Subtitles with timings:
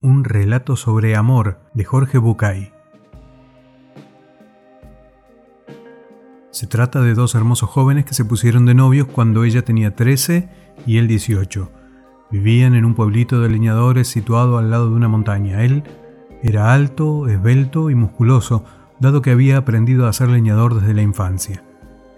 [0.00, 2.72] Un relato sobre amor de Jorge Bucay.
[6.52, 10.48] Se trata de dos hermosos jóvenes que se pusieron de novios cuando ella tenía 13
[10.86, 11.72] y él 18.
[12.30, 15.64] Vivían en un pueblito de leñadores situado al lado de una montaña.
[15.64, 15.82] Él
[16.44, 18.64] era alto, esbelto y musculoso,
[19.00, 21.64] dado que había aprendido a ser leñador desde la infancia.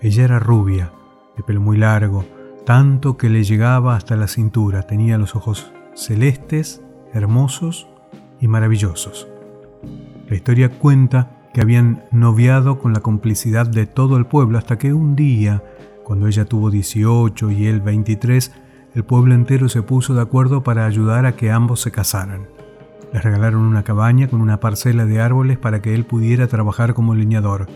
[0.03, 0.93] Ella era rubia,
[1.35, 2.27] de pelo muy largo,
[2.67, 4.83] tanto que le llegaba hasta la cintura.
[4.83, 6.83] Tenía los ojos celestes,
[7.15, 7.89] hermosos
[8.41, 9.29] y maravillosos.
[10.29, 14.95] La historia cuenta que habían noviado con la complicidad de todo el pueblo hasta que
[14.95, 15.63] un día,
[16.05, 18.53] cuando ella tuvo 18 y él 23,
[18.95, 22.49] el pueblo entero se puso de acuerdo para ayudar a que ambos se casaran.
[23.13, 27.15] Les regalaron una cabaña con una parcela de árboles para que él pudiera trabajar como
[27.15, 27.67] leñador.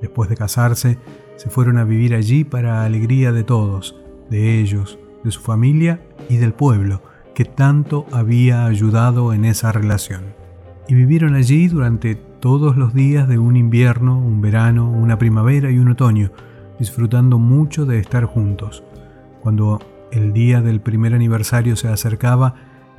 [0.00, 0.98] Después de casarse,
[1.36, 3.96] se fueron a vivir allí para alegría de todos,
[4.30, 7.02] de ellos, de su familia y del pueblo,
[7.34, 10.34] que tanto había ayudado en esa relación.
[10.88, 15.78] Y vivieron allí durante todos los días de un invierno, un verano, una primavera y
[15.78, 16.32] un otoño,
[16.78, 18.82] disfrutando mucho de estar juntos.
[19.40, 22.54] Cuando el día del primer aniversario se acercaba,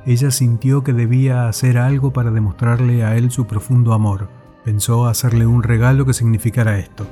[0.06, 4.28] ella sintió que debía hacer algo para demostrarle a él su profundo amor.
[4.64, 7.06] Pensó hacerle un regalo que significara esto.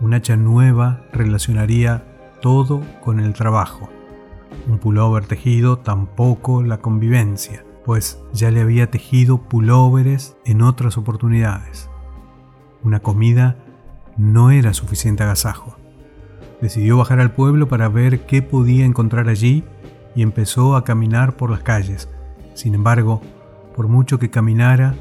[0.00, 2.04] Un hacha nueva relacionaría
[2.42, 3.88] todo con el trabajo.
[4.68, 11.88] Un pullover tejido tampoco la convivencia, pues ya le había tejido pulóveres en otras oportunidades.
[12.82, 13.56] Una comida
[14.16, 15.76] no era suficiente agasajo.
[16.60, 19.64] Decidió bajar al pueblo para ver qué podía encontrar allí
[20.14, 22.08] y empezó a caminar por las calles.
[22.54, 23.20] Sin embargo,
[23.76, 24.94] por mucho que caminara,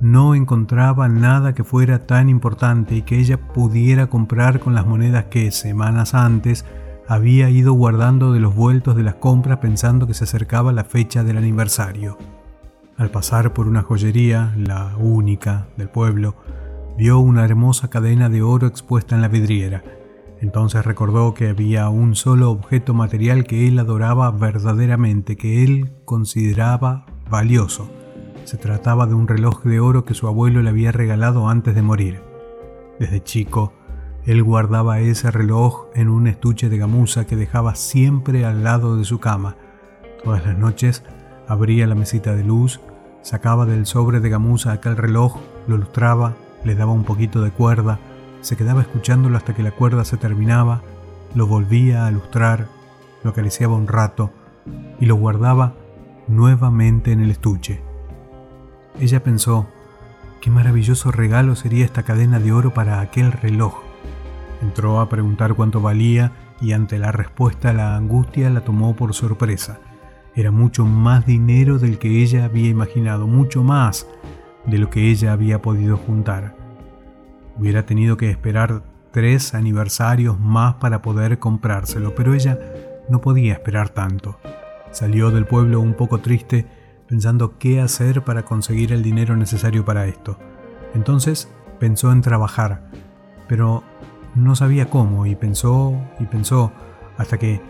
[0.00, 5.26] no encontraba nada que fuera tan importante y que ella pudiera comprar con las monedas
[5.26, 6.64] que semanas antes
[7.08, 11.24] había ido guardando de los vueltos de las compras pensando que se acercaba la fecha
[11.24, 12.16] del aniversario.
[12.96, 16.36] Al pasar por una joyería, la única del pueblo,
[16.96, 19.82] vio una hermosa cadena de oro expuesta en la vidriera.
[20.40, 27.06] Entonces recordó que había un solo objeto material que él adoraba verdaderamente, que él consideraba
[27.30, 27.88] valioso.
[28.44, 31.82] Se trataba de un reloj de oro que su abuelo le había regalado antes de
[31.82, 32.20] morir.
[32.98, 33.72] Desde chico,
[34.24, 39.04] él guardaba ese reloj en un estuche de gamuza que dejaba siempre al lado de
[39.04, 39.56] su cama.
[40.22, 41.02] Todas las noches
[41.48, 42.80] abría la mesita de luz,
[43.22, 46.34] sacaba del sobre de gamuza aquel reloj, lo lustraba,
[46.64, 47.98] le daba un poquito de cuerda,
[48.40, 50.82] se quedaba escuchándolo hasta que la cuerda se terminaba,
[51.34, 52.68] lo volvía a lustrar,
[53.24, 54.30] lo acariciaba un rato
[55.00, 55.74] y lo guardaba
[56.28, 57.82] nuevamente en el estuche.
[59.00, 59.66] Ella pensó,
[60.40, 63.91] qué maravilloso regalo sería esta cadena de oro para aquel reloj.
[64.62, 69.80] Entró a preguntar cuánto valía y ante la respuesta la angustia la tomó por sorpresa.
[70.34, 74.06] Era mucho más dinero del que ella había imaginado, mucho más
[74.64, 76.54] de lo que ella había podido juntar.
[77.58, 82.58] Hubiera tenido que esperar tres aniversarios más para poder comprárselo, pero ella
[83.08, 84.38] no podía esperar tanto.
[84.92, 86.66] Salió del pueblo un poco triste
[87.08, 90.38] pensando qué hacer para conseguir el dinero necesario para esto.
[90.94, 91.48] Entonces
[91.78, 92.88] pensó en trabajar,
[93.48, 93.82] pero
[94.34, 96.72] no sabía cómo y pensó y pensó
[97.18, 97.60] hasta que,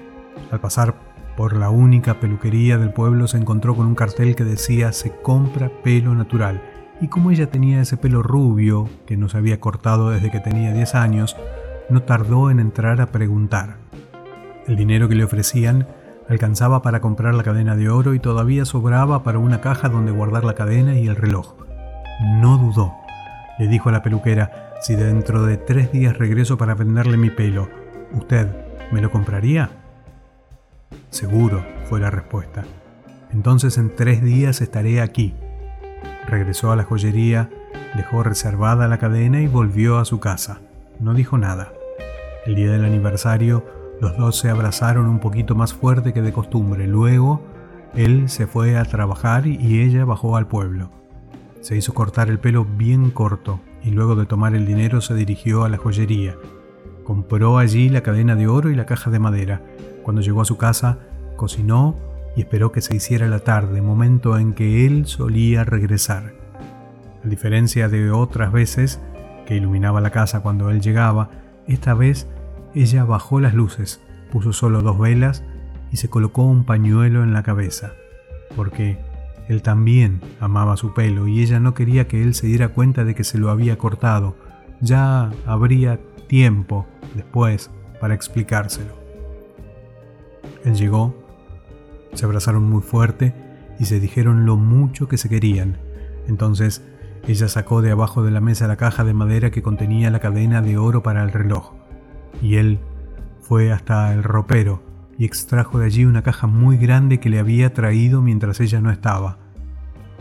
[0.50, 0.94] al pasar
[1.36, 5.70] por la única peluquería del pueblo, se encontró con un cartel que decía se compra
[5.82, 6.62] pelo natural.
[7.00, 10.72] Y como ella tenía ese pelo rubio, que no se había cortado desde que tenía
[10.72, 11.36] 10 años,
[11.90, 13.76] no tardó en entrar a preguntar.
[14.66, 15.88] El dinero que le ofrecían
[16.28, 20.44] alcanzaba para comprar la cadena de oro y todavía sobraba para una caja donde guardar
[20.44, 21.54] la cadena y el reloj.
[22.40, 23.01] No dudó.
[23.58, 27.68] Le dijo a la peluquera, si dentro de tres días regreso para venderle mi pelo,
[28.12, 28.48] ¿usted
[28.90, 29.70] me lo compraría?
[31.10, 32.64] Seguro, fue la respuesta.
[33.32, 35.34] Entonces en tres días estaré aquí.
[36.26, 37.50] Regresó a la joyería,
[37.94, 40.60] dejó reservada la cadena y volvió a su casa.
[41.00, 41.72] No dijo nada.
[42.46, 43.64] El día del aniversario,
[44.00, 46.86] los dos se abrazaron un poquito más fuerte que de costumbre.
[46.86, 47.42] Luego,
[47.94, 51.01] él se fue a trabajar y ella bajó al pueblo.
[51.62, 55.62] Se hizo cortar el pelo bien corto, y luego de tomar el dinero se dirigió
[55.62, 56.36] a la joyería.
[57.04, 59.62] Compró allí la cadena de oro y la caja de madera.
[60.02, 60.98] Cuando llegó a su casa,
[61.36, 61.96] cocinó
[62.34, 66.34] y esperó que se hiciera la tarde, momento en que él solía regresar.
[67.24, 69.00] A diferencia de otras veces,
[69.46, 71.30] que iluminaba la casa cuando él llegaba,
[71.68, 72.26] esta vez
[72.74, 74.00] ella bajó las luces,
[74.32, 75.44] puso solo dos velas
[75.92, 77.92] y se colocó un pañuelo en la cabeza,
[78.56, 78.98] porque
[79.48, 83.14] él también amaba su pelo y ella no quería que él se diera cuenta de
[83.14, 84.36] que se lo había cortado.
[84.80, 88.94] Ya habría tiempo después para explicárselo.
[90.64, 91.14] Él llegó,
[92.14, 93.34] se abrazaron muy fuerte
[93.78, 95.78] y se dijeron lo mucho que se querían.
[96.28, 96.82] Entonces
[97.26, 100.62] ella sacó de abajo de la mesa la caja de madera que contenía la cadena
[100.62, 101.72] de oro para el reloj,
[102.40, 102.80] y él
[103.40, 107.72] fue hasta el ropero y extrajo de allí una caja muy grande que le había
[107.72, 109.38] traído mientras ella no estaba.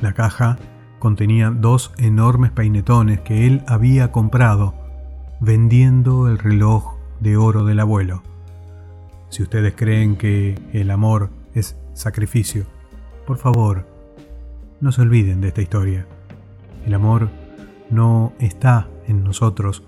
[0.02, 0.58] La caja
[1.00, 4.76] contenía dos enormes peinetones que él había comprado
[5.40, 8.22] vendiendo el reloj de oro del abuelo.
[9.30, 12.66] Si ustedes creen que el amor es sacrificio,
[13.26, 13.88] por favor,
[14.80, 16.06] no se olviden de esta historia.
[16.86, 17.30] El amor
[17.90, 19.84] no está en nosotros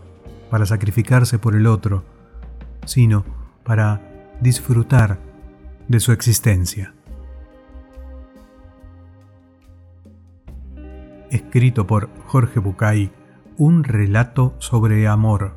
[0.50, 2.04] para sacrificarse por el otro,
[2.86, 3.26] sino
[3.64, 4.02] para
[4.44, 5.20] disfrutar
[5.88, 6.94] de su existencia.
[11.32, 13.12] Escrito por Jorge Bucay,
[13.58, 15.56] un relato sobre amor